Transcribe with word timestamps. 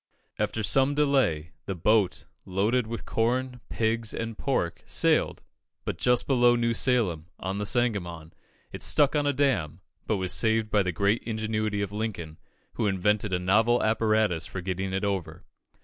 After 0.39 0.63
some 0.63 0.95
delay, 0.95 1.51
the 1.67 1.75
boat, 1.75 2.25
loaded 2.43 2.87
with 2.87 3.05
corn, 3.05 3.61
pigs, 3.69 4.15
and 4.15 4.35
pork, 4.35 4.81
sailed, 4.83 5.43
but 5.85 5.99
just 5.99 6.25
below 6.25 6.55
New 6.55 6.73
Salem, 6.73 7.27
on 7.39 7.59
the 7.59 7.67
Sangamon, 7.67 8.33
it 8.71 8.81
stuck 8.81 9.15
on 9.15 9.27
a 9.27 9.31
dam, 9.31 9.79
but 10.07 10.17
was 10.17 10.33
saved 10.33 10.71
by 10.71 10.81
the 10.81 10.91
great 10.91 11.21
ingenuity 11.21 11.83
of 11.83 11.91
Lincoln, 11.91 12.39
who 12.73 12.87
invented 12.87 13.31
a 13.31 13.37
novel 13.37 13.83
apparatus 13.83 14.47
for 14.47 14.59
getting 14.59 14.91
it 14.91 15.03
over. 15.03 15.45